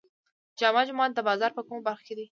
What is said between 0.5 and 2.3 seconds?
جامع جومات د بازار په کومه برخه کې دی؟